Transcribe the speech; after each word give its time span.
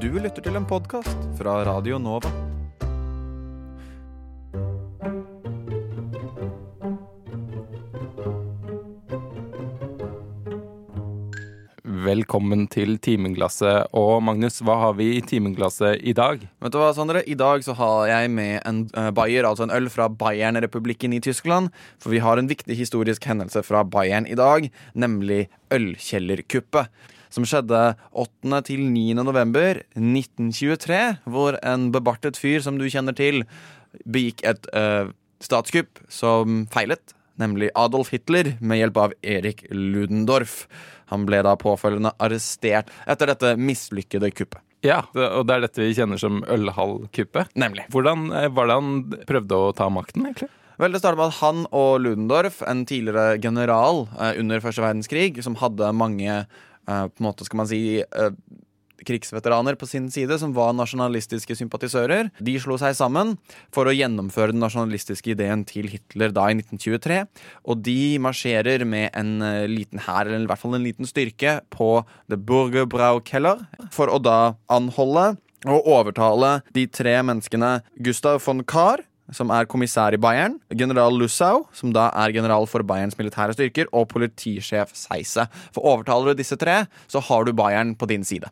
Du 0.00 0.08
lytter 0.16 0.40
til 0.40 0.54
en 0.56 0.64
podkast 0.64 1.24
fra 1.36 1.58
Radio 1.66 1.98
Nova. 2.00 2.30
Velkommen 11.84 12.64
til 12.72 12.96
Timeglasset. 12.96 13.92
Og 13.92 14.22
Magnus, 14.24 14.62
hva 14.64 14.78
har 14.86 14.96
vi 14.96 15.10
i 15.18 15.20
Timeglasset 15.20 16.00
i 16.00 16.16
dag? 16.16 16.48
Vet 16.48 16.72
du 16.72 16.80
hva, 16.80 16.94
Sondre? 16.96 17.20
I 17.28 17.36
dag 17.36 17.60
så 17.68 17.76
har 17.76 18.08
jeg 18.14 18.32
med 18.32 18.56
en 18.64 18.86
uh, 18.96 19.12
Bayer, 19.12 19.44
altså 19.44 19.68
en 19.68 19.76
øl 19.76 19.92
fra 19.92 20.08
Bayern-republikken 20.08 21.12
i 21.12 21.20
Tyskland. 21.20 21.68
For 22.00 22.16
vi 22.16 22.24
har 22.24 22.40
en 22.40 22.48
viktig 22.48 22.80
historisk 22.80 23.28
hendelse 23.28 23.60
fra 23.68 23.84
Bayern 23.84 24.24
i 24.24 24.40
dag, 24.40 24.72
nemlig 24.96 25.50
ølkjellerkuppet. 25.76 26.88
Som 27.30 27.46
skjedde 27.46 27.80
8. 28.10 28.62
til 28.66 28.82
9. 28.90 29.14
november 29.22 29.82
1923, 29.94 31.00
hvor 31.30 31.58
en 31.62 31.90
bebartet 31.94 32.38
fyr 32.40 32.62
som 32.64 32.78
du 32.80 32.88
kjenner 32.90 33.14
til, 33.14 33.44
begikk 34.02 34.42
et 34.46 34.66
uh, 34.74 35.12
statskupp 35.42 36.02
som 36.10 36.64
feilet. 36.74 37.14
Nemlig 37.40 37.70
Adolf 37.78 38.10
Hitler 38.12 38.56
med 38.60 38.82
hjelp 38.82 38.98
av 39.00 39.14
Erik 39.22 39.62
Ludendorff. 39.70 40.64
Han 41.10 41.24
ble 41.26 41.40
da 41.46 41.56
påfølgende 41.58 42.12
arrestert 42.22 42.90
etter 43.10 43.32
dette 43.32 43.54
mislykkede 43.58 44.30
kuppet. 44.34 44.62
Ja, 44.84 45.02
og 45.12 45.44
det 45.44 45.56
er 45.56 45.64
dette 45.66 45.82
vi 45.82 45.92
kjenner 45.96 46.20
som 46.20 46.40
ølhallkuppet. 46.48 47.52
Nemlig. 47.60 47.84
Hvordan 47.92 48.30
eh, 48.32 48.48
var 48.56 48.68
det 48.68 48.78
han 48.78 48.94
prøvde 49.28 49.58
å 49.58 49.74
ta 49.76 49.90
makten, 49.92 50.24
egentlig? 50.24 50.48
Vel, 50.80 50.94
Det 50.94 51.02
startet 51.02 51.20
med 51.20 51.28
at 51.28 51.40
han 51.42 51.66
og 51.76 51.90
Ludendorff, 52.00 52.62
en 52.64 52.86
tidligere 52.88 53.36
general 53.44 54.06
eh, 54.16 54.38
under 54.40 54.62
første 54.64 54.80
verdenskrig, 54.80 55.42
som 55.44 55.58
hadde 55.60 55.92
mange 55.92 56.38
på 56.90 57.22
en 57.22 57.28
måte 57.30 57.46
skal 57.46 57.62
man 57.62 57.70
si 57.70 57.80
eh, 58.00 58.34
krigsveteraner 59.06 59.78
på 59.80 59.88
sin 59.88 60.08
side, 60.12 60.38
som 60.40 60.52
var 60.56 60.74
nasjonalistiske 60.76 61.56
sympatisører. 61.58 62.30
De 62.40 62.56
slo 62.60 62.76
seg 62.80 62.96
sammen 62.98 63.36
for 63.74 63.88
å 63.88 63.94
gjennomføre 63.94 64.54
den 64.54 64.62
nasjonalistiske 64.64 65.34
ideen 65.34 65.64
til 65.68 65.90
Hitler 65.92 66.34
da 66.36 66.48
i 66.50 66.58
1923. 66.58 67.20
Og 67.64 67.84
de 67.86 68.00
marsjerer 68.22 68.84
med 68.88 69.10
en 69.18 69.36
uh, 69.44 69.66
liten 69.70 70.02
hær, 70.06 70.28
eller 70.28 70.46
i 70.46 70.50
hvert 70.50 70.62
fall 70.62 70.78
en 70.78 70.86
liten 70.86 71.08
styrke, 71.08 71.60
på 71.72 72.02
The 72.30 72.38
Burgerbraukeller 72.38 73.64
for 73.94 74.12
å 74.12 74.20
da 74.22 74.54
anholde 74.72 75.32
og 75.68 75.88
overtale 75.92 76.60
de 76.76 76.86
tre 76.88 77.18
menneskene 77.26 77.80
Gustav 78.00 78.40
von 78.44 78.62
Kahr, 78.64 79.02
som 79.36 79.50
er 79.54 79.68
kommissær 79.70 80.14
i 80.16 80.20
Bayern, 80.20 80.58
general 80.74 81.16
Lussau, 81.18 81.64
som 81.76 81.92
da 81.94 82.08
er 82.22 82.34
general 82.34 82.66
for 82.70 82.84
Bayerns 82.86 83.18
militære 83.18 83.56
styrker, 83.56 83.90
og 83.92 84.08
politisjef 84.12 84.94
Seise. 84.96 85.46
For 85.74 85.86
overtaler 85.86 86.32
du 86.32 86.40
disse 86.42 86.58
tre, 86.60 86.84
så 87.10 87.22
har 87.28 87.46
du 87.46 87.54
Bayern 87.56 87.94
på 87.98 88.08
din 88.10 88.26
side. 88.26 88.50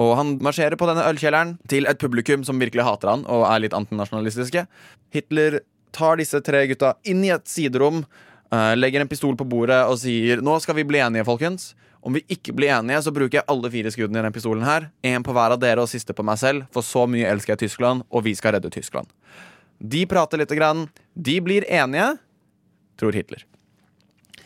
Og 0.00 0.14
han 0.16 0.36
marsjerer 0.42 0.78
på 0.78 0.86
denne 0.88 1.04
ølkjelleren 1.10 1.56
til 1.70 1.88
et 1.90 2.00
publikum 2.00 2.44
som 2.46 2.60
virkelig 2.62 2.86
hater 2.86 3.10
han 3.10 3.26
og 3.26 3.44
er 3.48 3.64
litt 3.64 3.76
antinasjonalistiske. 3.76 4.64
Hitler 5.14 5.60
tar 5.96 6.20
disse 6.20 6.38
tre 6.46 6.64
gutta 6.70 6.94
inn 7.10 7.24
i 7.26 7.32
et 7.34 7.48
siderom, 7.50 8.04
uh, 8.54 8.74
legger 8.78 9.02
en 9.02 9.10
pistol 9.10 9.36
på 9.38 9.48
bordet 9.50 9.82
og 9.90 9.98
sier 10.00 10.42
nå 10.44 10.56
skal 10.62 10.78
vi 10.78 10.86
bli 10.86 11.02
enige, 11.02 11.26
folkens. 11.26 11.72
Om 12.00 12.16
vi 12.16 12.22
ikke 12.32 12.54
blir 12.56 12.72
enige, 12.72 13.02
så 13.04 13.12
bruker 13.12 13.40
jeg 13.40 13.48
alle 13.52 13.70
fire 13.72 13.90
skuddene 13.92 14.22
i 14.22 14.24
den 14.24 14.32
pistolen 14.32 14.64
her. 14.64 14.88
Én 15.04 15.24
på 15.26 15.34
hver 15.36 15.52
av 15.52 15.60
dere 15.60 15.82
og 15.84 15.90
siste 15.90 16.16
på 16.16 16.24
meg 16.24 16.38
selv, 16.40 16.64
for 16.72 16.86
så 16.86 17.04
mye 17.10 17.28
elsker 17.28 17.52
jeg 17.52 17.66
Tyskland, 17.66 18.06
og 18.08 18.24
vi 18.24 18.32
skal 18.38 18.56
redde 18.56 18.72
Tyskland. 18.72 19.10
De 19.80 20.04
prater 20.06 20.38
lite 20.38 20.56
grann. 20.58 20.88
De 21.14 21.40
blir 21.40 21.64
enige, 21.68 22.12
tror 23.00 23.16
Hitler. 23.16 23.46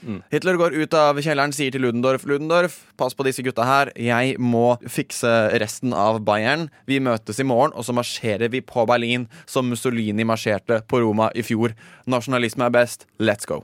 Mm. 0.04 0.20
Hitler 0.30 0.58
går 0.60 0.74
ut 0.76 0.94
av 0.94 1.18
kjelleren, 1.22 1.52
sier 1.56 1.72
til 1.72 1.80
Ludendorff 1.84 2.26
Ludendorff, 2.28 2.76
pass 3.00 3.16
på 3.16 3.24
disse 3.26 3.42
gutta 3.44 3.64
her. 3.64 3.91
Jeg 3.96 4.36
må 4.42 4.76
fikse 4.84 5.30
resten 5.62 5.94
av 5.96 6.20
Bayern. 6.26 6.68
Vi 6.88 7.00
møtes 7.02 7.41
i 7.41 7.46
morgen, 7.48 7.72
og 7.72 7.86
så 7.86 7.96
marsjerer 7.96 8.52
vi 8.52 8.60
på 8.64 8.84
Berlin 8.88 9.26
som 9.48 9.70
Mussolini 9.70 10.26
marsjerte 10.28 10.82
på 10.91 11.00
Roma 11.02 11.30
i 11.34 11.44
fjor. 11.46 11.72
Nasjonalisme 12.10 12.69
er 12.69 12.76
best. 12.76 13.08
Let's 13.19 13.48
go. 13.48 13.62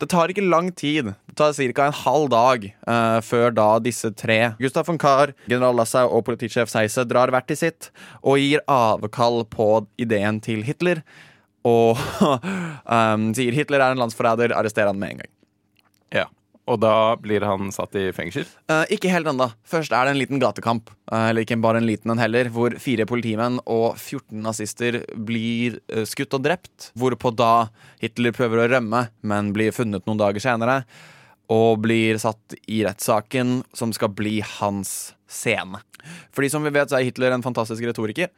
Det 0.00 0.08
tar 0.08 0.32
ikke 0.32 0.46
lang 0.46 0.70
tid. 0.72 1.12
Det 1.28 1.36
tar 1.36 1.52
ca. 1.52 1.86
en 1.86 1.98
halv 2.02 2.28
dag 2.32 2.66
uh, 2.88 3.18
før 3.24 3.52
da 3.52 3.68
disse 3.84 4.08
tre, 4.16 4.54
Gustav 4.60 4.88
von 4.88 4.98
Kahr, 5.00 5.34
general 5.46 5.76
Lassau 5.76 6.06
og 6.08 6.24
politisjef 6.24 6.72
Seise, 6.72 7.04
drar 7.04 7.32
hvert 7.32 7.48
til 7.50 7.58
sitt 7.60 7.90
og 8.22 8.40
gir 8.40 8.64
avkall 8.70 9.44
på 9.52 9.68
ideen 10.00 10.40
til 10.40 10.64
Hitler. 10.64 11.02
Og 11.68 12.00
um, 12.20 13.28
sier 13.36 13.56
Hitler 13.56 13.84
er 13.84 13.92
en 13.92 14.00
landsforræder, 14.00 14.56
arrester 14.56 14.88
han 14.88 15.00
med 15.00 15.16
en 15.16 15.22
gang. 15.24 15.34
Og 16.70 16.78
da 16.78 17.16
blir 17.18 17.42
han 17.42 17.72
satt 17.74 17.96
i 17.98 18.08
fengsel? 18.14 18.46
Uh, 18.70 18.84
ikke 18.94 19.10
helt 19.10 19.28
ennå. 19.30 19.48
Først 19.66 19.92
er 19.94 20.06
det 20.06 20.14
en 20.14 20.20
liten 20.20 20.42
gatekamp. 20.42 20.92
Uh, 21.10 21.30
eller 21.30 21.42
ikke 21.42 21.58
bare 21.62 21.80
en 21.82 21.88
liten 21.88 22.12
en 22.14 22.22
heller. 22.22 22.50
Hvor 22.54 22.76
fire 22.82 23.06
politimenn 23.10 23.58
og 23.64 23.98
14 23.98 24.38
nazister 24.44 25.00
blir 25.16 25.80
uh, 25.90 26.04
skutt 26.08 26.36
og 26.38 26.44
drept. 26.46 26.90
Hvorpå 26.98 27.34
da 27.34 27.70
Hitler 28.02 28.34
prøver 28.36 28.62
å 28.62 28.68
rømme, 28.76 29.08
men 29.26 29.54
blir 29.56 29.74
funnet 29.74 30.06
noen 30.06 30.20
dager 30.22 30.42
senere. 30.44 30.84
Og 31.50 31.82
blir 31.82 32.20
satt 32.22 32.54
i 32.70 32.84
rettssaken 32.86 33.64
som 33.74 33.94
skal 33.96 34.14
bli 34.14 34.38
hans 34.60 35.16
scene. 35.30 35.82
Fordi 36.34 36.52
som 36.52 36.62
vi 36.62 36.72
vet, 36.74 36.92
så 36.92 37.00
er 37.00 37.08
Hitler 37.08 37.34
en 37.34 37.44
fantastisk 37.44 37.82
retoriker. 37.88 38.30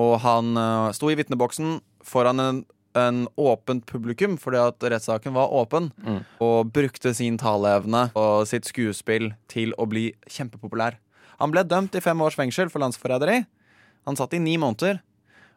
Og 0.00 0.16
han 0.24 0.56
sto 0.96 1.10
i 1.12 1.16
vitneboksen 1.20 1.76
foran 2.04 2.40
en 2.42 2.64
en 2.98 3.24
åpent 3.40 3.84
publikum, 3.86 4.36
fordi 4.40 4.60
at 4.62 4.86
rettssaken 4.94 5.34
var 5.36 5.52
åpen, 5.54 5.90
mm. 6.04 6.20
og 6.44 6.70
brukte 6.74 7.14
sin 7.16 7.38
taleevne 7.40 8.06
og 8.18 8.46
sitt 8.50 8.68
skuespill 8.68 9.32
til 9.50 9.74
å 9.78 9.88
bli 9.90 10.10
kjempepopulær. 10.30 10.98
Han 11.42 11.54
ble 11.54 11.64
dømt 11.66 11.96
i 11.98 12.02
fem 12.04 12.20
års 12.22 12.38
fengsel 12.38 12.70
for 12.70 12.84
landsforræderi. 12.84 13.42
Han 14.06 14.18
satt 14.18 14.36
i 14.36 14.42
ni 14.42 14.56
måneder. 14.60 15.00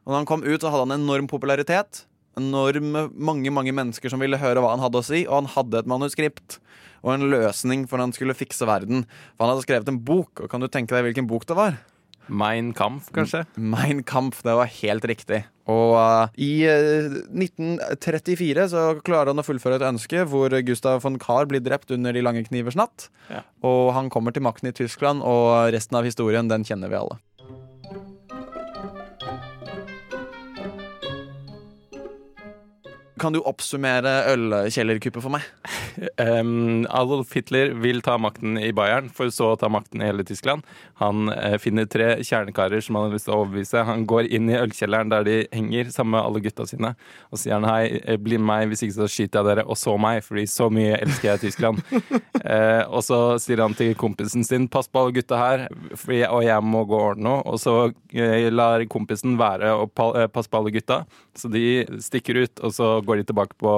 Og 0.05 0.13
når 0.13 0.21
han 0.21 0.29
kom 0.29 0.45
ut, 0.45 0.61
så 0.61 0.71
hadde 0.71 0.87
han 0.87 0.97
enorm 0.97 1.27
popularitet. 1.29 2.05
Enorm 2.39 2.95
mange 3.13 3.51
mange 3.53 3.73
mennesker 3.75 4.13
som 4.13 4.21
ville 4.23 4.39
høre 4.39 4.61
hva 4.63 4.71
han 4.73 4.81
hadde 4.83 5.01
å 5.01 5.05
si, 5.05 5.25
og 5.27 5.41
han 5.41 5.51
hadde 5.57 5.81
et 5.81 5.89
manuskript 5.89 6.59
og 7.05 7.13
en 7.13 7.27
løsning 7.31 7.85
for 7.89 8.01
han 8.01 8.13
skulle 8.15 8.35
fikse 8.37 8.65
verden. 8.67 9.05
For 9.35 9.45
han 9.45 9.53
hadde 9.53 9.65
skrevet 9.67 9.91
en 9.91 10.01
bok, 10.03 10.43
og 10.43 10.51
kan 10.51 10.63
du 10.63 10.69
tenke 10.71 10.95
deg 10.95 11.05
hvilken 11.07 11.29
bok 11.29 11.45
det 11.49 11.57
var? 11.57 11.77
Mein 12.27 12.73
Kampf, 12.77 13.11
kanskje? 13.15 13.45
Mein 13.55 14.03
Kampf, 14.05 14.41
det 14.43 14.55
var 14.57 14.69
helt 14.79 15.05
riktig. 15.07 15.43
Og 15.67 15.95
uh, 15.99 16.31
i 16.39 16.63
uh, 16.63 16.71
eh, 16.71 17.15
1934 17.43 18.67
så 18.71 18.83
klarer 19.03 19.33
han 19.33 19.41
å 19.41 19.45
fullføre 19.45 19.79
et 19.79 19.88
ønske 19.88 20.23
hvor 20.31 20.53
Gustav 20.67 21.01
von 21.03 21.19
Kahr 21.19 21.49
blir 21.49 21.63
drept 21.63 21.91
under 21.91 22.15
De 22.15 22.23
lange 22.23 22.45
knivers 22.47 22.77
natt. 22.79 23.09
Ja. 23.31 23.43
Og 23.67 23.91
han 23.97 24.11
kommer 24.13 24.35
til 24.35 24.45
makten 24.47 24.71
i 24.71 24.75
Tyskland, 24.75 25.23
og 25.27 25.73
resten 25.75 25.99
av 25.99 26.07
historien 26.07 26.51
den 26.51 26.67
kjenner 26.67 26.91
vi 26.91 26.99
alle. 26.99 27.19
Kan 33.17 33.33
du 33.33 33.39
oppsummere 33.41 34.13
ølkjellerkuppet 34.33 35.23
for 35.23 35.33
meg? 35.33 35.47
Um, 36.17 36.85
Adolf 36.94 37.31
Hitler 37.33 37.72
vil 37.81 38.03
ta 38.05 38.19
makten 38.22 38.57
i 38.61 38.69
Bayern, 38.75 39.07
for 39.13 39.31
så 39.33 39.51
å 39.53 39.57
ta 39.57 39.66
makten 39.69 40.01
i 40.01 40.05
hele 40.05 40.22
Tyskland. 40.25 40.66
Han 41.01 41.31
uh, 41.31 41.56
finner 41.61 41.88
tre 41.89 42.19
kjernekarer 42.25 42.83
som 42.85 42.97
han 42.97 43.07
har 43.07 43.16
lyst 43.16 43.25
til 43.25 43.33
å 43.33 43.39
overbevise. 43.41 43.81
Han 43.88 44.06
går 44.09 44.29
inn 44.38 44.50
i 44.50 44.59
ølkjelleren 44.59 45.09
der 45.13 45.25
de 45.25 45.38
henger 45.53 45.89
sammen 45.94 46.16
med 46.16 46.22
alle 46.22 46.41
gutta 46.45 46.67
sine, 46.69 46.94
og 47.31 47.41
sier 47.41 47.57
han 47.57 47.66
hei, 47.69 48.00
eh, 48.03 48.19
bli 48.22 48.38
med 48.38 48.47
meg, 48.50 48.67
hvis 48.72 48.85
ikke 48.85 48.97
så 49.00 49.09
skyter 49.09 49.41
jeg 49.41 49.50
dere, 49.50 49.66
og 49.66 49.79
så 49.81 49.95
meg, 50.01 50.22
fordi 50.25 50.45
så 50.50 50.69
mye 50.73 51.00
elsker 51.00 51.31
jeg 51.31 51.44
Tyskland. 51.47 51.81
uh, 51.88 52.83
og 52.95 53.01
så 53.06 53.19
sier 53.41 53.66
han 53.66 53.77
til 53.77 53.97
kompisen 53.97 54.45
sin 54.45 54.69
pass 54.69 54.89
på 54.89 55.01
alle 55.01 55.17
gutta 55.17 55.41
her, 55.41 55.66
jeg, 56.06 56.29
og 56.29 56.45
jeg 56.45 56.66
må 56.66 56.85
gå 56.85 56.97
og 56.97 57.07
ordne 57.16 57.29
noe. 57.31 57.41
Og 57.50 57.61
så 57.61 57.75
uh, 57.89 58.50
lar 58.53 58.85
kompisen 58.94 59.38
være 59.41 59.73
pa 59.97 60.27
passe 60.33 60.53
på 60.53 60.61
alle 60.61 60.73
gutta, 60.77 61.01
så 61.38 61.50
de 61.50 61.66
stikker 62.06 62.44
ut, 62.45 62.61
og 62.61 62.77
så 62.77 62.94
går 63.07 63.22
de 63.22 63.28
tilbake 63.31 63.57
på 63.62 63.73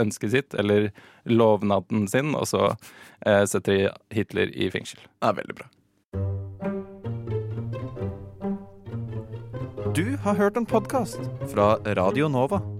ønsket 0.00 0.34
sitt, 0.34 0.54
eller 0.58 0.90
lovnaden 1.24 2.08
sin, 2.08 2.34
og 2.38 2.48
så 2.50 2.70
eh, 3.26 3.44
setter 3.50 3.72
de 3.72 3.90
Hitler 4.14 4.52
i 4.54 4.70
fengsel. 4.74 5.02
Det 5.20 5.32
er 5.32 5.40
veldig 5.42 5.58
bra. 5.60 5.70
Du 9.94 10.16
har 10.24 10.34
hørt 10.34 10.56
en 10.56 10.66
podkast 10.66 11.20
fra 11.52 11.76
Radio 11.98 12.28
Nova. 12.28 12.73